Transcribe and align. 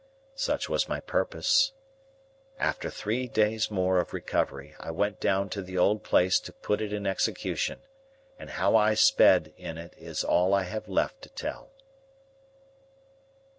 Such 0.33 0.67
was 0.67 0.89
my 0.89 0.99
purpose. 0.99 1.73
After 2.57 2.89
three 2.89 3.27
days 3.27 3.69
more 3.69 3.99
of 3.99 4.13
recovery, 4.15 4.73
I 4.79 4.89
went 4.89 5.19
down 5.19 5.47
to 5.49 5.61
the 5.61 5.77
old 5.77 6.01
place 6.01 6.39
to 6.39 6.51
put 6.51 6.81
it 6.81 6.91
in 6.91 7.05
execution. 7.05 7.81
And 8.39 8.49
how 8.49 8.75
I 8.75 8.95
sped 8.95 9.53
in 9.57 9.77
it 9.77 9.93
is 9.95 10.23
all 10.23 10.55
I 10.55 10.63
have 10.63 10.87
left 10.89 11.21
to 11.21 11.29
tell. 11.29 11.69